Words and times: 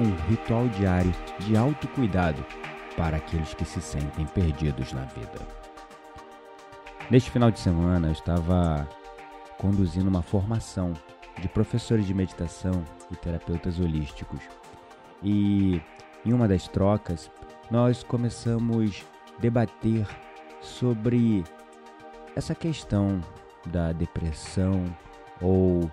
um 0.00 0.14
ritual 0.28 0.68
diário 0.68 1.12
de 1.40 1.56
autocuidado 1.56 2.44
para 2.96 3.16
aqueles 3.16 3.54
que 3.54 3.64
se 3.64 3.80
sentem 3.80 4.26
perdidos 4.26 4.92
na 4.92 5.04
vida. 5.04 5.38
Neste 7.10 7.30
final 7.30 7.50
de 7.50 7.58
semana 7.58 8.08
eu 8.08 8.12
estava 8.12 8.86
conduzindo 9.58 10.08
uma 10.08 10.22
formação 10.22 10.92
de 11.40 11.48
professores 11.48 12.06
de 12.06 12.14
meditação 12.14 12.84
e 13.10 13.16
terapeutas 13.16 13.78
holísticos. 13.78 14.40
E 15.22 15.80
em 16.24 16.32
uma 16.32 16.46
das 16.46 16.68
trocas 16.68 17.30
nós 17.70 18.02
começamos 18.02 19.04
a 19.36 19.40
debater 19.40 20.06
sobre 20.60 21.44
essa 22.34 22.54
questão 22.54 23.20
da 23.66 23.92
depressão 23.92 24.84
ou 25.40 25.90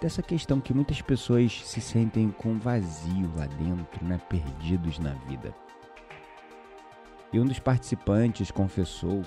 dessa 0.00 0.22
questão 0.22 0.60
que 0.60 0.72
muitas 0.72 1.02
pessoas 1.02 1.60
se 1.64 1.80
sentem 1.80 2.30
com 2.30 2.58
vazio 2.58 3.30
lá 3.36 3.46
dentro, 3.46 4.04
né, 4.04 4.18
perdidos 4.28 4.98
na 4.98 5.12
vida. 5.28 5.54
E 7.32 7.38
um 7.38 7.44
dos 7.44 7.58
participantes 7.58 8.50
confessou 8.50 9.22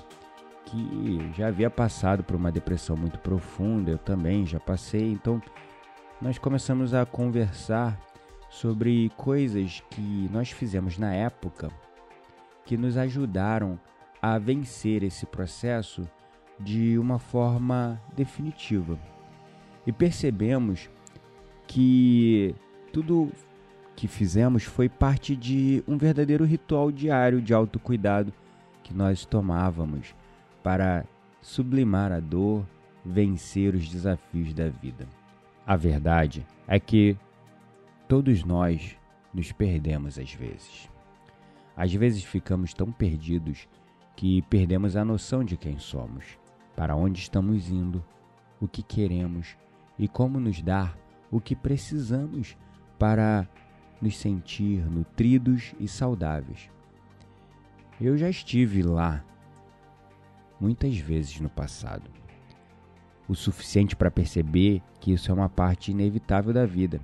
que 0.65 1.31
já 1.35 1.47
havia 1.47 1.69
passado 1.69 2.23
por 2.23 2.35
uma 2.35 2.51
depressão 2.51 2.97
muito 2.97 3.19
profunda, 3.19 3.91
eu 3.91 3.97
também 3.97 4.45
já 4.45 4.59
passei, 4.59 5.11
então 5.11 5.41
nós 6.21 6.37
começamos 6.37 6.93
a 6.93 7.05
conversar 7.05 7.99
sobre 8.49 9.11
coisas 9.15 9.83
que 9.89 10.29
nós 10.31 10.51
fizemos 10.51 10.97
na 10.97 11.13
época 11.13 11.69
que 12.65 12.77
nos 12.77 12.97
ajudaram 12.97 13.79
a 14.21 14.37
vencer 14.37 15.03
esse 15.03 15.25
processo 15.25 16.09
de 16.59 16.97
uma 16.97 17.19
forma 17.19 18.01
definitiva 18.15 18.97
e 19.85 19.91
percebemos 19.91 20.89
que 21.67 22.55
tudo 22.91 23.31
que 23.95 24.07
fizemos 24.07 24.63
foi 24.63 24.89
parte 24.89 25.35
de 25.35 25.83
um 25.87 25.97
verdadeiro 25.97 26.45
ritual 26.45 26.91
diário 26.91 27.41
de 27.41 27.53
autocuidado 27.53 28.33
que 28.83 28.93
nós 28.93 29.25
tomávamos 29.25 30.15
para 30.61 31.05
sublimar 31.41 32.11
a 32.11 32.19
dor, 32.19 32.65
vencer 33.05 33.75
os 33.75 33.89
desafios 33.89 34.53
da 34.53 34.69
vida. 34.69 35.07
A 35.65 35.75
verdade 35.75 36.45
é 36.67 36.79
que 36.79 37.17
todos 38.07 38.43
nós 38.43 38.97
nos 39.33 39.51
perdemos 39.51 40.17
às 40.17 40.33
vezes. 40.33 40.89
Às 41.75 41.93
vezes 41.93 42.23
ficamos 42.23 42.73
tão 42.73 42.91
perdidos 42.91 43.67
que 44.15 44.41
perdemos 44.43 44.95
a 44.95 45.03
noção 45.03 45.43
de 45.43 45.57
quem 45.57 45.79
somos, 45.79 46.37
para 46.75 46.95
onde 46.95 47.19
estamos 47.19 47.69
indo, 47.69 48.03
o 48.61 48.67
que 48.67 48.83
queremos 48.83 49.57
e 49.97 50.07
como 50.07 50.39
nos 50.39 50.61
dar 50.61 50.97
o 51.31 51.39
que 51.39 51.55
precisamos 51.55 52.57
para 52.97 53.47
nos 54.01 54.17
sentir 54.17 54.85
nutridos 54.89 55.73
e 55.79 55.87
saudáveis. 55.87 56.69
Eu 57.99 58.17
já 58.17 58.29
estive 58.29 58.83
lá 58.83 59.23
muitas 60.59 60.97
vezes 60.97 61.39
no 61.39 61.49
passado, 61.49 62.09
o 63.27 63.35
suficiente 63.35 63.95
para 63.95 64.11
perceber 64.11 64.81
que 64.99 65.11
isso 65.11 65.31
é 65.31 65.33
uma 65.33 65.49
parte 65.49 65.91
inevitável 65.91 66.53
da 66.53 66.65
vida 66.65 66.99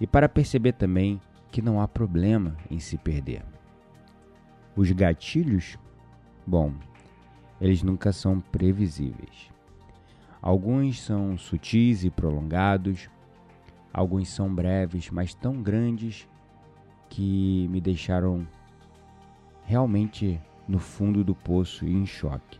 e 0.00 0.06
para 0.06 0.28
perceber 0.28 0.72
também 0.72 1.20
que 1.50 1.60
não 1.60 1.80
há 1.80 1.86
problema 1.86 2.56
em 2.70 2.78
se 2.78 2.96
perder. 2.96 3.44
Os 4.74 4.90
gatilhos, 4.92 5.76
bom, 6.46 6.72
eles 7.60 7.82
nunca 7.82 8.12
são 8.12 8.40
previsíveis. 8.40 9.50
Alguns 10.42 11.02
são 11.02 11.36
sutis 11.36 12.02
e 12.02 12.10
prolongados, 12.10 13.10
alguns 13.92 14.28
são 14.30 14.52
breves, 14.52 15.10
mas 15.10 15.34
tão 15.34 15.62
grandes 15.62 16.26
que 17.10 17.68
me 17.68 17.80
deixaram 17.80 18.46
realmente 19.64 20.40
no 20.66 20.78
fundo 20.78 21.22
do 21.22 21.34
poço 21.34 21.84
e 21.84 21.92
em 21.92 22.06
choque. 22.06 22.58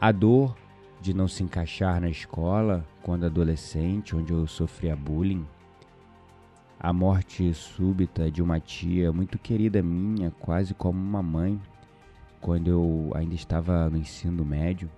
A 0.00 0.10
dor 0.10 0.56
de 1.00 1.12
não 1.12 1.28
se 1.28 1.42
encaixar 1.42 2.00
na 2.00 2.08
escola 2.08 2.86
quando 3.02 3.26
adolescente, 3.26 4.16
onde 4.16 4.32
eu 4.32 4.46
sofria 4.46 4.96
bullying, 4.96 5.46
a 6.80 6.92
morte 6.92 7.52
súbita 7.52 8.30
de 8.30 8.42
uma 8.42 8.60
tia 8.60 9.12
muito 9.12 9.38
querida 9.38 9.82
minha, 9.82 10.30
quase 10.38 10.72
como 10.72 10.98
uma 10.98 11.22
mãe, 11.22 11.60
quando 12.40 12.68
eu 12.68 13.10
ainda 13.14 13.34
estava 13.34 13.90
no 13.90 13.98
ensino 13.98 14.44
médio 14.44 14.90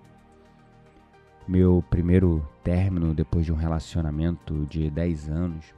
meu 1.49 1.83
primeiro 1.89 2.47
término 2.63 3.11
depois 3.11 3.43
de 3.43 3.51
um 3.51 3.55
relacionamento 3.55 4.67
de 4.67 4.87
10 4.87 5.29
anos. 5.29 5.73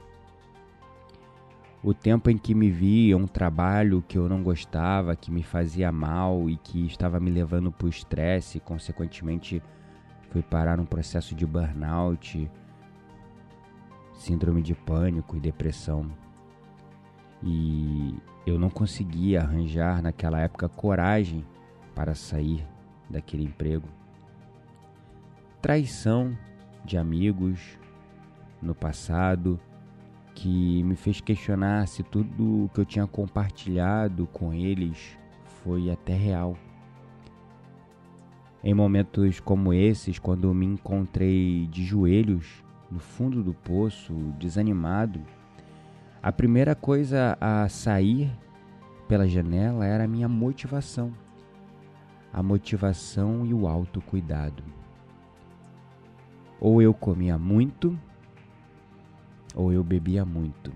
O 1.82 1.94
tempo 1.94 2.28
em 2.28 2.36
que 2.36 2.54
me 2.54 2.70
via 2.70 3.16
um 3.16 3.26
trabalho 3.26 4.04
que 4.06 4.18
eu 4.18 4.28
não 4.28 4.42
gostava, 4.42 5.16
que 5.16 5.30
me 5.30 5.42
fazia 5.42 5.90
mal 5.90 6.50
e 6.50 6.58
que 6.58 6.84
estava 6.84 7.18
me 7.18 7.30
levando 7.30 7.72
para 7.72 7.86
o 7.86 7.88
estresse 7.88 8.60
consequentemente, 8.60 9.62
fui 10.28 10.42
parar 10.42 10.76
num 10.76 10.84
processo 10.84 11.34
de 11.34 11.46
burnout, 11.46 12.50
síndrome 14.12 14.60
de 14.60 14.74
pânico 14.74 15.38
e 15.38 15.40
depressão. 15.40 16.04
E 17.42 18.14
eu 18.46 18.58
não 18.58 18.68
conseguia 18.68 19.40
arranjar 19.40 20.02
naquela 20.02 20.38
época 20.38 20.68
coragem 20.68 21.42
para 21.94 22.14
sair 22.14 22.62
daquele 23.08 23.44
emprego 23.44 23.88
traição 25.62 26.36
de 26.84 26.98
amigos 26.98 27.78
no 28.60 28.74
passado 28.74 29.60
que 30.34 30.82
me 30.82 30.96
fez 30.96 31.20
questionar 31.20 31.86
se 31.86 32.02
tudo 32.02 32.68
que 32.74 32.80
eu 32.80 32.84
tinha 32.84 33.06
compartilhado 33.06 34.26
com 34.32 34.52
eles 34.52 35.16
foi 35.62 35.88
até 35.88 36.14
real. 36.14 36.56
Em 38.64 38.74
momentos 38.74 39.38
como 39.38 39.72
esses, 39.72 40.18
quando 40.18 40.52
me 40.52 40.66
encontrei 40.66 41.68
de 41.68 41.84
joelhos 41.84 42.64
no 42.90 42.98
fundo 42.98 43.40
do 43.40 43.54
poço, 43.54 44.12
desanimado, 44.40 45.20
a 46.20 46.32
primeira 46.32 46.74
coisa 46.74 47.38
a 47.40 47.68
sair 47.68 48.32
pela 49.06 49.28
janela 49.28 49.86
era 49.86 50.04
a 50.04 50.08
minha 50.08 50.28
motivação. 50.28 51.12
A 52.32 52.42
motivação 52.42 53.46
e 53.46 53.54
o 53.54 53.68
autocuidado. 53.68 54.81
Ou 56.64 56.80
eu 56.80 56.94
comia 56.94 57.36
muito, 57.36 57.98
ou 59.52 59.72
eu 59.72 59.82
bebia 59.82 60.24
muito. 60.24 60.72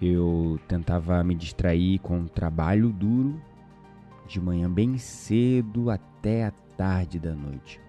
Eu 0.00 0.56
tentava 0.68 1.24
me 1.24 1.34
distrair 1.34 1.98
com 1.98 2.18
um 2.18 2.28
trabalho 2.28 2.90
duro, 2.90 3.42
de 4.24 4.40
manhã 4.40 4.70
bem 4.70 4.98
cedo 4.98 5.90
até 5.90 6.44
a 6.46 6.52
tarde 6.76 7.18
da 7.18 7.34
noite. 7.34 7.80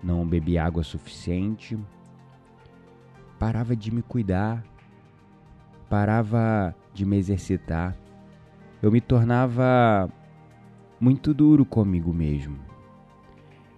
Não 0.00 0.24
bebia 0.24 0.64
água 0.64 0.84
suficiente, 0.84 1.76
parava 3.36 3.74
de 3.74 3.92
me 3.92 4.00
cuidar, 4.00 4.62
parava 5.90 6.72
de 6.94 7.04
me 7.04 7.16
exercitar. 7.16 7.96
Eu 8.80 8.92
me 8.92 9.00
tornava 9.00 10.08
muito 11.00 11.34
duro 11.34 11.64
comigo 11.64 12.14
mesmo. 12.14 12.68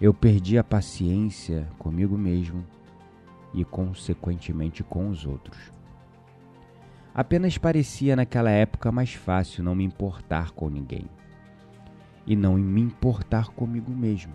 Eu 0.01 0.15
perdi 0.15 0.57
a 0.57 0.65
paciência 0.65 1.69
comigo 1.79 2.17
mesmo 2.17 2.65
e, 3.53 3.65
consequentemente, 3.67 4.83
com 4.83 5.11
os 5.11 5.27
outros. 5.27 5.71
Apenas 7.15 7.59
parecia 7.59 8.17
naquela 8.17 8.51
época 8.51 8.91
mais 8.91 9.13
fácil 9.13 9.63
não 9.63 9.75
me 9.75 9.85
importar 9.85 10.53
com 10.53 10.71
ninguém 10.71 11.05
e 12.27 12.35
não 12.35 12.55
me 12.55 12.81
importar 12.81 13.49
comigo 13.49 13.91
mesmo. 13.91 14.33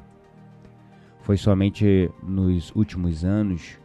Foi 1.21 1.35
somente 1.35 2.11
nos 2.21 2.71
últimos 2.75 3.25
anos, 3.25 3.79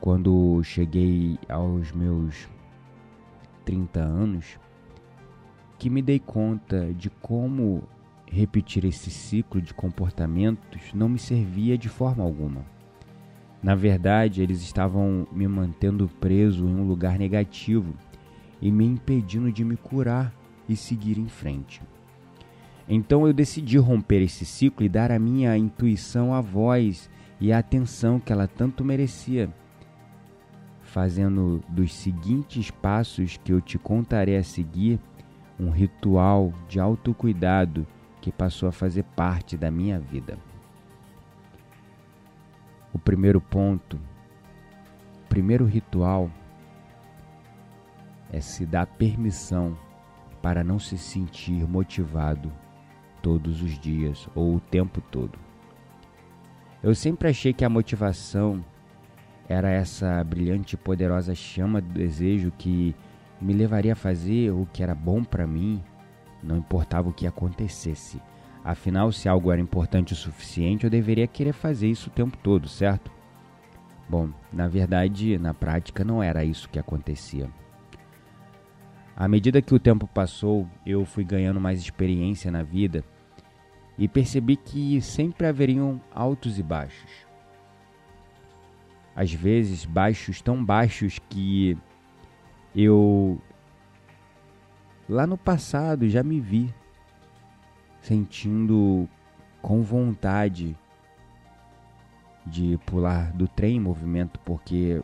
quando 0.00 0.60
cheguei 0.64 1.38
aos 1.48 1.92
meus 1.92 2.48
30 3.64 4.00
anos, 4.00 4.58
que 5.78 5.88
me 5.88 6.02
dei 6.02 6.18
conta 6.18 6.92
de 6.92 7.08
como 7.10 7.84
repetir 8.30 8.84
esse 8.84 9.10
ciclo 9.10 9.60
de 9.60 9.74
comportamentos 9.74 10.94
não 10.94 11.08
me 11.08 11.18
servia 11.18 11.76
de 11.76 11.88
forma 11.88 12.22
alguma. 12.22 12.64
Na 13.62 13.74
verdade, 13.74 14.40
eles 14.40 14.62
estavam 14.62 15.26
me 15.32 15.46
mantendo 15.46 16.08
preso 16.20 16.66
em 16.66 16.74
um 16.74 16.86
lugar 16.86 17.18
negativo 17.18 17.92
e 18.62 18.70
me 18.70 18.86
impedindo 18.86 19.52
de 19.52 19.64
me 19.64 19.76
curar 19.76 20.32
e 20.68 20.76
seguir 20.76 21.18
em 21.18 21.28
frente. 21.28 21.82
Então 22.88 23.26
eu 23.26 23.32
decidi 23.32 23.76
romper 23.76 24.22
esse 24.22 24.44
ciclo 24.46 24.84
e 24.84 24.88
dar 24.88 25.10
à 25.10 25.18
minha 25.18 25.56
intuição 25.56 26.32
a 26.32 26.40
voz 26.40 27.10
e 27.40 27.52
a 27.52 27.58
atenção 27.58 28.18
que 28.18 28.32
ela 28.32 28.46
tanto 28.46 28.84
merecia, 28.84 29.52
fazendo 30.82 31.62
dos 31.68 31.92
seguintes 31.94 32.70
passos 32.70 33.36
que 33.36 33.52
eu 33.52 33.60
te 33.60 33.78
contarei 33.78 34.36
a 34.36 34.42
seguir 34.42 34.98
um 35.58 35.70
ritual 35.70 36.52
de 36.68 36.80
autocuidado 36.80 37.86
que 38.20 38.30
passou 38.30 38.68
a 38.68 38.72
fazer 38.72 39.02
parte 39.16 39.56
da 39.56 39.70
minha 39.70 39.98
vida. 39.98 40.38
O 42.92 42.98
primeiro 42.98 43.40
ponto, 43.40 43.96
o 43.96 45.28
primeiro 45.28 45.64
ritual 45.64 46.30
é 48.32 48.40
se 48.40 48.66
dar 48.66 48.86
permissão 48.86 49.76
para 50.42 50.64
não 50.64 50.78
se 50.78 50.96
sentir 50.96 51.68
motivado 51.68 52.52
todos 53.22 53.62
os 53.62 53.78
dias 53.78 54.28
ou 54.34 54.56
o 54.56 54.60
tempo 54.60 55.00
todo. 55.00 55.38
Eu 56.82 56.94
sempre 56.94 57.28
achei 57.28 57.52
que 57.52 57.64
a 57.64 57.68
motivação 57.68 58.64
era 59.48 59.70
essa 59.70 60.22
brilhante 60.24 60.74
e 60.74 60.78
poderosa 60.78 61.34
chama 61.34 61.80
do 61.80 61.92
desejo 61.92 62.52
que 62.56 62.94
me 63.40 63.52
levaria 63.52 63.92
a 63.92 63.96
fazer 63.96 64.50
o 64.50 64.66
que 64.72 64.82
era 64.82 64.94
bom 64.94 65.24
para 65.24 65.46
mim, 65.46 65.82
não 66.42 66.56
importava 66.56 67.08
o 67.08 67.12
que 67.12 67.26
acontecesse. 67.26 68.20
Afinal, 68.64 69.10
se 69.10 69.28
algo 69.28 69.50
era 69.50 69.60
importante 69.60 70.12
o 70.12 70.16
suficiente, 70.16 70.84
eu 70.84 70.90
deveria 70.90 71.26
querer 71.26 71.52
fazer 71.52 71.88
isso 71.88 72.10
o 72.10 72.12
tempo 72.12 72.36
todo, 72.36 72.68
certo? 72.68 73.10
Bom, 74.08 74.28
na 74.52 74.68
verdade, 74.68 75.38
na 75.38 75.54
prática 75.54 76.04
não 76.04 76.22
era 76.22 76.44
isso 76.44 76.68
que 76.68 76.78
acontecia. 76.78 77.48
À 79.16 79.28
medida 79.28 79.62
que 79.62 79.74
o 79.74 79.78
tempo 79.78 80.06
passou, 80.06 80.66
eu 80.84 81.04
fui 81.04 81.24
ganhando 81.24 81.60
mais 81.60 81.80
experiência 81.80 82.50
na 82.50 82.62
vida 82.62 83.04
e 83.98 84.08
percebi 84.08 84.56
que 84.56 85.00
sempre 85.00 85.46
haveriam 85.46 86.00
altos 86.10 86.58
e 86.58 86.62
baixos. 86.62 87.10
Às 89.14 89.32
vezes, 89.32 89.84
baixos 89.84 90.40
tão 90.40 90.64
baixos 90.64 91.18
que 91.28 91.76
eu 92.74 93.38
lá 95.10 95.26
no 95.26 95.36
passado 95.36 96.08
já 96.08 96.22
me 96.22 96.38
vi 96.38 96.72
sentindo 98.00 99.08
com 99.60 99.82
vontade 99.82 100.76
de 102.46 102.78
pular 102.86 103.32
do 103.32 103.48
trem 103.48 103.76
em 103.76 103.80
movimento 103.80 104.38
porque 104.44 105.02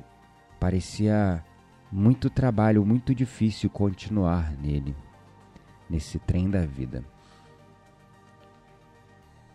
parecia 0.60 1.44
muito 1.90 2.30
trabalho, 2.30 2.86
muito 2.86 3.12
difícil 3.12 3.68
continuar 3.68 4.52
nele, 4.52 4.94
nesse 5.90 6.20
trem 6.20 6.48
da 6.48 6.64
vida. 6.64 7.04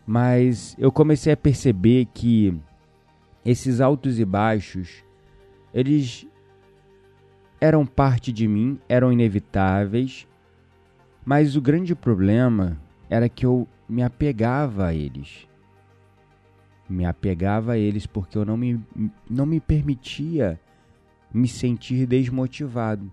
Mas 0.06 0.76
eu 0.78 0.92
comecei 0.92 1.32
a 1.32 1.38
perceber 1.38 2.08
que 2.14 2.60
esses 3.46 3.80
altos 3.80 4.20
e 4.20 4.26
baixos, 4.26 5.04
eles 5.74 6.28
eram 7.60 7.86
parte 7.86 8.34
de 8.34 8.48
mim, 8.48 8.80
eram 8.90 9.14
inevitáveis, 9.14 10.28
mas 11.26 11.56
o 11.56 11.62
grande 11.62 11.96
problema 11.96 12.80
era 13.10 13.30
que 13.30 13.46
eu 13.46 13.68
me 13.88 14.04
apegava 14.04 14.88
a 14.88 14.94
eles. 14.94 15.48
Me 16.90 17.06
apegava 17.06 17.74
a 17.74 17.78
eles 17.78 18.06
porque 18.06 18.38
eu 18.38 18.46
não 18.46 18.58
me, 18.58 18.80
não 19.30 19.46
me 19.46 19.60
permitia 19.60 20.60
me 21.34 21.48
sentir 21.48 22.06
desmotivado. 22.06 23.12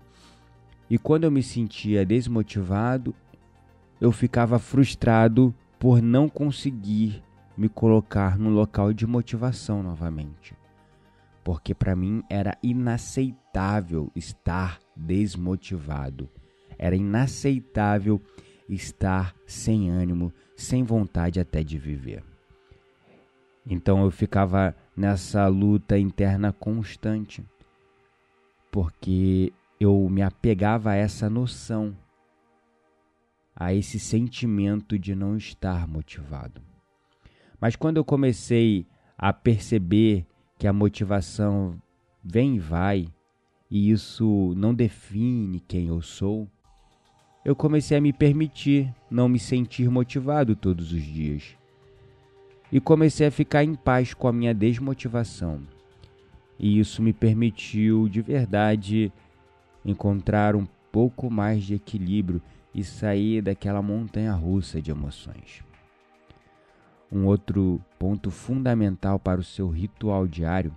E 0.89 0.97
quando 0.97 1.23
eu 1.23 1.31
me 1.31 1.43
sentia 1.43 2.05
desmotivado, 2.05 3.15
eu 4.01 4.11
ficava 4.11 4.59
frustrado 4.59 5.53
por 5.77 6.01
não 6.01 6.27
conseguir 6.27 7.23
me 7.57 7.69
colocar 7.69 8.37
no 8.37 8.49
local 8.49 8.91
de 8.91 9.05
motivação 9.05 9.83
novamente 9.83 10.59
porque 11.49 11.73
para 11.73 11.95
mim 11.95 12.23
era 12.29 12.55
inaceitável 12.61 14.11
estar 14.15 14.79
desmotivado. 14.95 16.29
Era 16.79 16.95
inaceitável 16.95 18.21
estar 18.69 19.35
sem 19.45 19.89
ânimo, 19.89 20.33
sem 20.55 20.83
vontade 20.83 21.39
até 21.39 21.61
de 21.61 21.77
viver. 21.77 22.23
Então 23.69 24.03
eu 24.03 24.09
ficava 24.09 24.75
nessa 24.95 25.45
luta 25.47 25.99
interna 25.99 26.53
constante, 26.53 27.45
porque 28.71 29.53
eu 29.79 30.09
me 30.09 30.21
apegava 30.21 30.91
a 30.91 30.95
essa 30.95 31.29
noção, 31.29 31.95
a 33.55 33.73
esse 33.73 33.99
sentimento 33.99 34.97
de 34.97 35.13
não 35.13 35.35
estar 35.35 35.87
motivado. 35.87 36.61
Mas 37.59 37.75
quando 37.75 37.97
eu 37.97 38.05
comecei 38.05 38.87
a 39.17 39.33
perceber 39.33 40.25
que 40.57 40.65
a 40.65 40.73
motivação 40.73 41.79
vem 42.23 42.55
e 42.55 42.59
vai 42.59 43.07
e 43.69 43.91
isso 43.91 44.53
não 44.55 44.73
define 44.73 45.59
quem 45.59 45.87
eu 45.87 46.01
sou, 46.01 46.49
eu 47.43 47.55
comecei 47.55 47.97
a 47.97 48.01
me 48.01 48.11
permitir 48.11 48.93
não 49.09 49.29
me 49.29 49.39
sentir 49.39 49.89
motivado 49.89 50.55
todos 50.55 50.91
os 50.91 51.01
dias. 51.01 51.55
E 52.71 52.79
comecei 52.79 53.25
a 53.25 53.31
ficar 53.31 53.63
em 53.63 53.73
paz 53.73 54.13
com 54.13 54.27
a 54.27 54.33
minha 54.33 54.53
desmotivação. 54.53 55.61
E 56.59 56.79
isso 56.79 57.01
me 57.01 57.13
permitiu 57.13 58.07
de 58.09 58.21
verdade 58.21 59.11
encontrar 59.83 60.55
um 60.55 60.67
pouco 60.91 61.31
mais 61.31 61.63
de 61.63 61.75
equilíbrio 61.75 62.41
e 62.75 62.83
sair 62.83 63.41
daquela 63.41 63.81
montanha 63.81 64.33
russa 64.33 64.81
de 64.81 64.91
emoções. 64.91 65.63
Um 67.11 67.25
outro 67.25 67.81
ponto 67.97 68.29
fundamental 68.29 69.17
para 69.17 69.39
o 69.39 69.43
seu 69.43 69.67
ritual 69.69 70.27
diário 70.27 70.71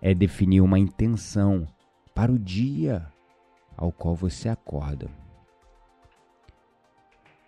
é 0.00 0.14
definir 0.14 0.62
uma 0.62 0.78
intenção 0.78 1.66
para 2.14 2.32
o 2.32 2.38
dia 2.38 3.06
ao 3.76 3.92
qual 3.92 4.14
você 4.14 4.48
acorda. 4.48 5.10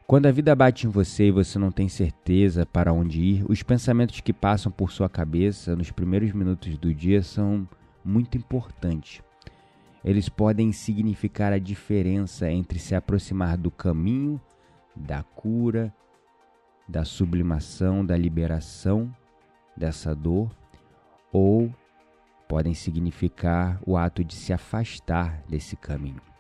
Quando 0.06 0.26
a 0.26 0.30
vida 0.30 0.54
bate 0.54 0.86
em 0.86 0.90
você 0.90 1.28
e 1.28 1.30
você 1.30 1.58
não 1.58 1.70
tem 1.70 1.88
certeza 1.88 2.66
para 2.66 2.92
onde 2.92 3.20
ir, 3.20 3.44
os 3.48 3.62
pensamentos 3.62 4.20
que 4.20 4.32
passam 4.32 4.70
por 4.70 4.92
sua 4.92 5.08
cabeça 5.08 5.74
nos 5.74 5.90
primeiros 5.90 6.32
minutos 6.32 6.76
do 6.76 6.94
dia 6.94 7.22
são 7.22 7.66
muito 8.04 8.36
importantes. 8.36 9.22
Eles 10.04 10.28
podem 10.28 10.72
significar 10.72 11.52
a 11.52 11.58
diferença 11.58 12.50
entre 12.50 12.78
se 12.78 12.94
aproximar 12.94 13.56
do 13.56 13.70
caminho, 13.70 14.38
da 14.94 15.22
cura 15.22 15.92
da 16.88 17.04
sublimação, 17.04 18.04
da 18.04 18.16
liberação 18.16 19.14
dessa 19.76 20.14
dor, 20.14 20.50
ou 21.32 21.72
podem 22.48 22.74
significar 22.74 23.80
o 23.86 23.96
ato 23.96 24.22
de 24.22 24.34
se 24.34 24.52
afastar 24.52 25.42
desse 25.48 25.76
caminho. 25.76 26.33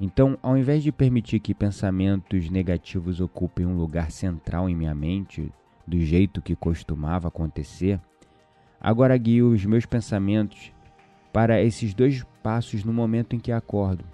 Então, 0.00 0.38
ao 0.42 0.56
invés 0.56 0.82
de 0.82 0.92
permitir 0.92 1.40
que 1.40 1.54
pensamentos 1.54 2.48
negativos 2.48 3.20
ocupem 3.20 3.66
um 3.66 3.76
lugar 3.76 4.10
central 4.10 4.68
em 4.68 4.76
minha 4.76 4.94
mente, 4.94 5.52
do 5.86 6.00
jeito 6.00 6.40
que 6.40 6.54
costumava 6.54 7.28
acontecer, 7.28 8.00
agora 8.80 9.16
guio 9.16 9.50
os 9.50 9.64
meus 9.64 9.86
pensamentos 9.86 10.72
para 11.32 11.60
esses 11.62 11.94
dois 11.94 12.24
passos 12.42 12.84
no 12.84 12.92
momento 12.92 13.34
em 13.34 13.40
que 13.40 13.50
acordo 13.50 14.04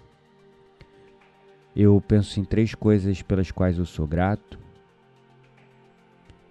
eu 1.77 2.01
penso 2.01 2.39
em 2.39 2.45
três 2.45 2.75
coisas 2.75 3.21
pelas 3.21 3.51
quais 3.51 3.79
eu 3.79 3.85
sou 3.85 4.07
grato 4.07 4.59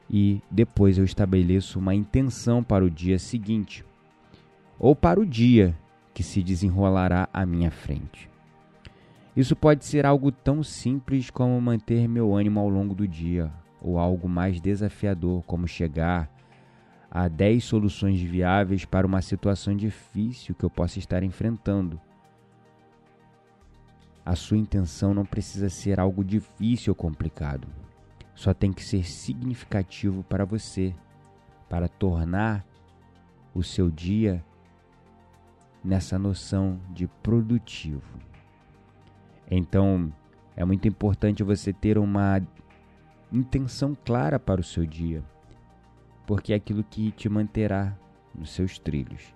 e 0.09 0.41
depois 0.51 0.97
eu 0.97 1.05
estabeleço 1.05 1.79
uma 1.79 1.95
intenção 1.95 2.61
para 2.61 2.83
o 2.83 2.89
dia 2.89 3.17
seguinte 3.17 3.85
ou 4.77 4.95
para 4.95 5.19
o 5.19 5.25
dia 5.25 5.77
que 6.13 6.21
se 6.21 6.43
desenrolará 6.43 7.29
à 7.33 7.45
minha 7.45 7.71
frente. 7.71 8.32
Isso 9.35 9.55
pode 9.55 9.83
ser 9.83 10.05
algo 10.05 10.31
tão 10.31 10.61
simples 10.61 11.31
como 11.31 11.59
manter 11.59 12.07
meu 12.07 12.35
ânimo 12.35 12.59
ao 12.59 12.69
longo 12.69 12.93
do 12.93 13.07
dia, 13.07 13.51
ou 13.81 13.97
algo 13.97 14.29
mais 14.29 14.61
desafiador, 14.61 15.43
como 15.43 15.67
chegar 15.67 16.29
a 17.09 17.27
10 17.27 17.63
soluções 17.63 18.21
viáveis 18.21 18.85
para 18.85 19.07
uma 19.07 19.21
situação 19.21 19.75
difícil 19.75 20.53
que 20.53 20.63
eu 20.63 20.69
possa 20.69 20.99
estar 20.99 21.23
enfrentando. 21.23 21.99
A 24.25 24.35
sua 24.35 24.57
intenção 24.57 25.13
não 25.13 25.25
precisa 25.25 25.69
ser 25.69 25.99
algo 25.99 26.23
difícil 26.23 26.91
ou 26.91 26.95
complicado. 26.95 27.67
Só 28.35 28.53
tem 28.53 28.71
que 28.71 28.83
ser 28.83 29.03
significativo 29.03 30.23
para 30.23 30.45
você, 30.45 30.93
para 31.67 31.87
tornar 31.87 32.65
o 33.53 33.63
seu 33.63 33.91
dia 33.91 34.43
nessa 35.83 36.17
noção 36.17 36.79
de 36.91 37.07
produtivo. 37.21 38.32
Então, 39.49 40.11
é 40.55 40.63
muito 40.63 40.87
importante 40.87 41.43
você 41.43 41.73
ter 41.73 41.97
uma 41.97 42.41
intenção 43.31 43.97
clara 44.05 44.39
para 44.39 44.61
o 44.61 44.63
seu 44.63 44.85
dia, 44.85 45.23
porque 46.25 46.53
é 46.53 46.55
aquilo 46.55 46.83
que 46.83 47.11
te 47.11 47.27
manterá 47.27 47.97
nos 48.33 48.51
seus 48.51 48.77
trilhos. 48.77 49.33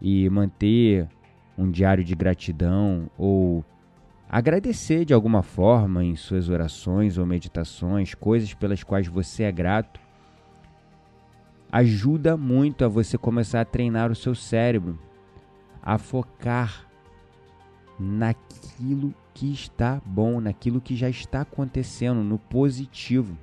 E 0.00 0.28
manter 0.28 1.08
um 1.56 1.70
diário 1.70 2.02
de 2.02 2.14
gratidão 2.14 3.08
ou 3.16 3.64
agradecer 4.28 5.04
de 5.04 5.14
alguma 5.14 5.42
forma 5.42 6.04
em 6.04 6.16
suas 6.16 6.48
orações 6.48 7.16
ou 7.16 7.24
meditações, 7.24 8.14
coisas 8.14 8.52
pelas 8.52 8.82
quais 8.82 9.06
você 9.06 9.44
é 9.44 9.52
grato, 9.52 10.00
ajuda 11.70 12.36
muito 12.36 12.84
a 12.84 12.88
você 12.88 13.16
começar 13.16 13.60
a 13.60 13.64
treinar 13.64 14.10
o 14.10 14.14
seu 14.14 14.34
cérebro, 14.34 14.98
a 15.82 15.98
focar 15.98 16.88
naquilo 17.98 19.14
que 19.32 19.52
está 19.52 20.00
bom, 20.04 20.40
naquilo 20.40 20.80
que 20.80 20.96
já 20.96 21.08
está 21.08 21.42
acontecendo, 21.42 22.22
no 22.22 22.38
positivo. 22.38 23.36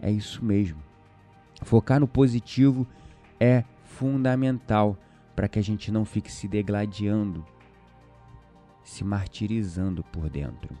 É 0.00 0.10
isso 0.10 0.44
mesmo. 0.44 0.78
Focar 1.62 2.00
no 2.00 2.06
positivo 2.06 2.86
é 3.40 3.64
fundamental 3.84 4.96
para 5.34 5.48
que 5.48 5.58
a 5.58 5.62
gente 5.62 5.90
não 5.90 6.04
fique 6.04 6.30
se 6.30 6.48
degladiando, 6.48 7.44
se 8.82 9.04
martirizando 9.04 10.02
por 10.04 10.28
dentro. 10.28 10.76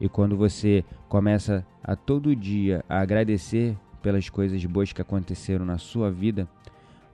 E 0.00 0.08
quando 0.08 0.36
você 0.36 0.84
começa 1.08 1.66
a 1.82 1.96
todo 1.96 2.36
dia 2.36 2.84
a 2.88 3.00
agradecer 3.00 3.76
pelas 4.02 4.28
coisas 4.28 4.64
boas 4.64 4.92
que 4.92 5.00
aconteceram 5.00 5.64
na 5.64 5.78
sua 5.78 6.10
vida, 6.10 6.48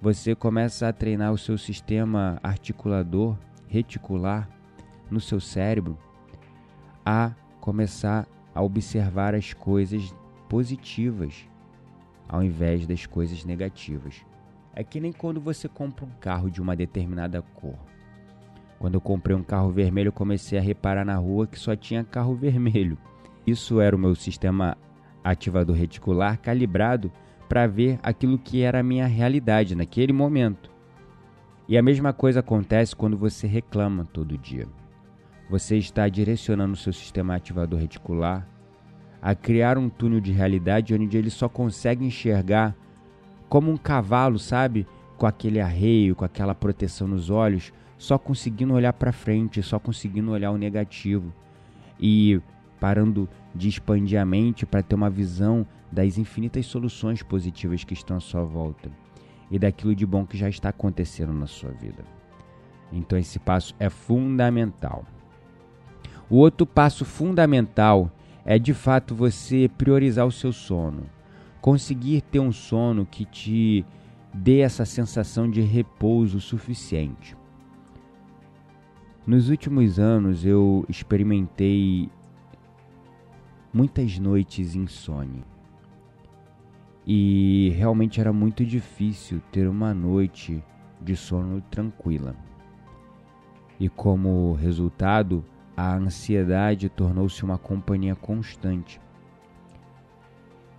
você 0.00 0.34
começa 0.34 0.88
a 0.88 0.92
treinar 0.92 1.32
o 1.32 1.38
seu 1.38 1.56
sistema 1.56 2.40
articulador, 2.42 3.36
reticular, 3.68 4.48
no 5.12 5.20
seu 5.20 5.40
cérebro 5.40 5.96
a 7.04 7.32
começar 7.60 8.26
a 8.54 8.62
observar 8.62 9.34
as 9.34 9.52
coisas 9.52 10.14
positivas 10.48 11.48
ao 12.28 12.42
invés 12.42 12.86
das 12.86 13.06
coisas 13.06 13.44
negativas. 13.44 14.24
É 14.74 14.82
que 14.82 15.00
nem 15.00 15.12
quando 15.12 15.40
você 15.40 15.68
compra 15.68 16.04
um 16.04 16.10
carro 16.20 16.50
de 16.50 16.62
uma 16.62 16.74
determinada 16.74 17.42
cor. 17.42 17.76
Quando 18.78 18.94
eu 18.94 19.00
comprei 19.00 19.36
um 19.36 19.42
carro 19.42 19.70
vermelho, 19.70 20.08
eu 20.08 20.12
comecei 20.12 20.58
a 20.58 20.62
reparar 20.62 21.04
na 21.04 21.16
rua 21.16 21.46
que 21.46 21.58
só 21.58 21.76
tinha 21.76 22.02
carro 22.02 22.34
vermelho. 22.34 22.96
Isso 23.46 23.80
era 23.80 23.94
o 23.94 23.98
meu 23.98 24.14
sistema 24.14 24.76
ativador 25.22 25.76
reticular 25.76 26.38
calibrado 26.40 27.12
para 27.48 27.66
ver 27.66 28.00
aquilo 28.02 28.38
que 28.38 28.62
era 28.62 28.80
a 28.80 28.82
minha 28.82 29.06
realidade 29.06 29.76
naquele 29.76 30.12
momento. 30.12 30.70
E 31.68 31.76
a 31.76 31.82
mesma 31.82 32.12
coisa 32.12 32.40
acontece 32.40 32.96
quando 32.96 33.16
você 33.16 33.46
reclama 33.46 34.04
todo 34.10 34.38
dia. 34.38 34.66
Você 35.52 35.76
está 35.76 36.08
direcionando 36.08 36.72
o 36.72 36.76
seu 36.78 36.94
sistema 36.94 37.34
ativador 37.34 37.78
reticular 37.78 38.48
a 39.20 39.34
criar 39.34 39.76
um 39.76 39.90
túnel 39.90 40.18
de 40.18 40.32
realidade 40.32 40.94
onde 40.94 41.18
ele 41.18 41.28
só 41.28 41.46
consegue 41.46 42.06
enxergar 42.06 42.74
como 43.50 43.70
um 43.70 43.76
cavalo, 43.76 44.38
sabe? 44.38 44.86
Com 45.18 45.26
aquele 45.26 45.60
arreio, 45.60 46.16
com 46.16 46.24
aquela 46.24 46.54
proteção 46.54 47.06
nos 47.06 47.28
olhos, 47.28 47.70
só 47.98 48.16
conseguindo 48.16 48.72
olhar 48.72 48.94
para 48.94 49.12
frente, 49.12 49.62
só 49.62 49.78
conseguindo 49.78 50.30
olhar 50.30 50.52
o 50.52 50.56
negativo 50.56 51.30
e 52.00 52.40
parando 52.80 53.28
de 53.54 53.68
expandir 53.68 54.18
a 54.18 54.24
mente 54.24 54.64
para 54.64 54.82
ter 54.82 54.94
uma 54.94 55.10
visão 55.10 55.66
das 55.92 56.16
infinitas 56.16 56.64
soluções 56.64 57.22
positivas 57.22 57.84
que 57.84 57.92
estão 57.92 58.16
à 58.16 58.20
sua 58.20 58.42
volta 58.42 58.90
e 59.50 59.58
daquilo 59.58 59.94
de 59.94 60.06
bom 60.06 60.24
que 60.24 60.38
já 60.38 60.48
está 60.48 60.70
acontecendo 60.70 61.34
na 61.34 61.46
sua 61.46 61.72
vida. 61.72 62.02
Então 62.90 63.18
esse 63.18 63.38
passo 63.38 63.74
é 63.78 63.90
fundamental. 63.90 65.04
O 66.28 66.36
outro 66.36 66.66
passo 66.66 67.04
fundamental 67.04 68.10
é 68.44 68.58
de 68.58 68.74
fato 68.74 69.14
você 69.14 69.70
priorizar 69.76 70.26
o 70.26 70.32
seu 70.32 70.52
sono. 70.52 71.04
Conseguir 71.60 72.22
ter 72.22 72.40
um 72.40 72.52
sono 72.52 73.06
que 73.06 73.24
te 73.24 73.84
dê 74.32 74.60
essa 74.60 74.84
sensação 74.84 75.50
de 75.50 75.60
repouso 75.60 76.40
suficiente. 76.40 77.36
Nos 79.26 79.48
últimos 79.48 80.00
anos 80.00 80.44
eu 80.44 80.84
experimentei 80.88 82.10
muitas 83.72 84.18
noites 84.18 84.74
insônia. 84.74 85.44
E 87.06 87.72
realmente 87.76 88.20
era 88.20 88.32
muito 88.32 88.64
difícil 88.64 89.40
ter 89.50 89.68
uma 89.68 89.92
noite 89.92 90.62
de 91.00 91.16
sono 91.16 91.60
tranquila. 91.70 92.34
E 93.78 93.88
como 93.88 94.54
resultado, 94.54 95.44
a 95.82 95.96
ansiedade 95.96 96.88
tornou-se 96.88 97.42
uma 97.42 97.58
companhia 97.58 98.14
constante. 98.14 99.00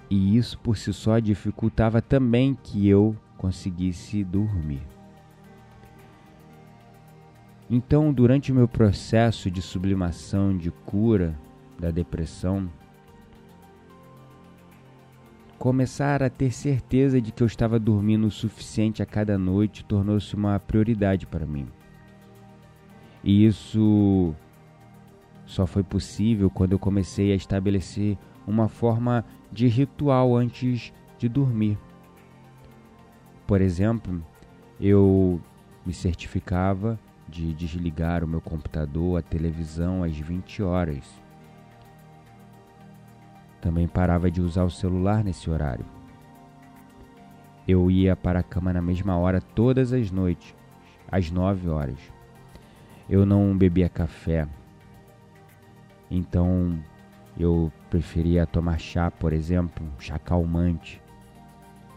E 0.10 0.38
isso 0.38 0.58
por 0.60 0.78
si 0.78 0.94
só 0.94 1.20
dificultava 1.20 2.02
também 2.02 2.58
que 2.64 2.88
eu 2.88 3.14
conseguisse 3.38 4.24
dormir. 4.24 4.82
Então, 7.70 8.14
durante 8.14 8.50
o 8.50 8.56
meu 8.56 8.66
processo 8.66 9.52
de 9.52 9.62
sublimação, 9.62 10.58
de 10.58 10.72
cura 10.72 11.38
da 11.78 11.92
depressão, 11.92 12.70
começar 15.60 16.24
a 16.24 16.30
ter 16.30 16.52
certeza 16.54 17.20
de 17.20 17.34
que 17.34 17.44
eu 17.44 17.48
estava 17.48 17.78
dormindo 17.78 18.28
o 18.28 18.32
suficiente 18.32 19.04
a 19.04 19.06
cada 19.06 19.38
noite 19.38 19.84
tornou-se 19.84 20.34
uma 20.34 20.58
prioridade 20.62 21.26
para 21.26 21.46
mim. 21.46 21.68
E 23.22 23.46
isso 23.46 24.34
só 25.46 25.66
foi 25.66 25.84
possível 25.84 26.50
quando 26.50 26.74
eu 26.74 26.80
comecei 26.80 27.32
a 27.32 27.36
estabelecer 27.36 28.18
uma 28.48 28.68
forma 28.68 29.26
de 29.52 29.68
ritual 29.68 30.36
antes 30.36 30.94
de 31.18 31.30
dormir. 31.30 31.78
Por 33.46 33.62
exemplo, 33.62 34.24
eu 34.80 35.40
me 35.86 35.94
certificava 35.94 37.00
de 37.28 37.54
desligar 37.54 38.24
o 38.24 38.28
meu 38.28 38.42
computador, 38.42 39.20
a 39.20 39.22
televisão 39.22 40.04
às 40.04 40.18
20 40.18 40.64
horas. 40.64 41.04
Também 43.62 43.88
parava 43.88 44.30
de 44.30 44.42
usar 44.42 44.64
o 44.64 44.70
celular 44.70 45.24
nesse 45.24 45.50
horário. 45.50 45.86
Eu 47.68 47.90
ia 47.90 48.16
para 48.16 48.40
a 48.40 48.44
cama 48.44 48.74
na 48.74 48.82
mesma 48.82 49.18
hora 49.18 49.40
todas 49.40 49.94
as 49.94 50.12
noites, 50.12 50.54
às 51.10 51.32
9 51.32 51.70
horas. 51.70 52.00
Eu 53.10 53.26
não 53.26 53.58
bebia 53.58 53.88
café, 53.88 54.48
então 56.15 56.79
eu 57.38 57.72
preferia 57.89 58.46
tomar 58.46 58.79
chá, 58.79 59.10
por 59.10 59.34
exemplo, 59.34 59.84
chá 59.98 60.20
calmante, 60.20 61.01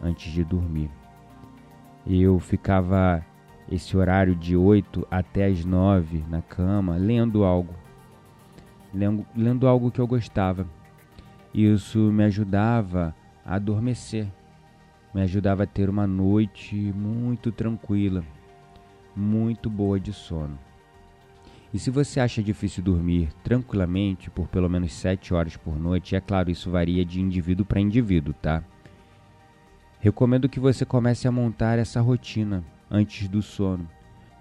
antes 0.01 0.31
de 0.31 0.43
dormir. 0.43 0.89
Eu 2.05 2.39
ficava 2.39 3.23
esse 3.71 3.95
horário 3.95 4.35
de 4.35 4.55
8 4.55 5.05
até 5.11 5.45
as 5.45 5.63
9 5.63 6.23
na 6.27 6.41
cama, 6.41 6.95
lendo 6.95 7.43
algo. 7.43 7.73
Lendo, 8.91 9.25
lendo 9.35 9.67
algo 9.67 9.91
que 9.91 9.99
eu 9.99 10.07
gostava. 10.07 10.65
Isso 11.53 11.99
me 11.99 12.23
ajudava 12.23 13.13
a 13.45 13.55
adormecer. 13.55 14.27
Me 15.13 15.21
ajudava 15.21 15.63
a 15.63 15.67
ter 15.67 15.89
uma 15.89 16.07
noite 16.07 16.75
muito 16.75 17.51
tranquila, 17.51 18.23
muito 19.15 19.69
boa 19.69 19.99
de 19.99 20.13
sono. 20.13 20.57
E 21.73 21.79
se 21.79 21.91
você 21.91 22.19
acha 22.19 22.41
difícil 22.41 22.83
dormir 22.83 23.29
tranquilamente 23.43 24.29
por 24.29 24.47
pelo 24.47 24.69
menos 24.69 24.93
7 24.93 25.33
horas 25.33 25.57
por 25.57 25.77
noite, 25.77 26.15
é 26.15 26.21
claro, 26.21 26.49
isso 26.49 26.71
varia 26.71 27.03
de 27.03 27.19
indivíduo 27.19 27.65
para 27.65 27.81
indivíduo, 27.81 28.33
tá? 28.33 28.63
Recomendo 29.99 30.47
que 30.47 30.59
você 30.59 30.85
comece 30.85 31.27
a 31.27 31.31
montar 31.31 31.77
essa 31.77 31.99
rotina 31.99 32.63
antes 32.89 33.27
do 33.27 33.41
sono. 33.41 33.89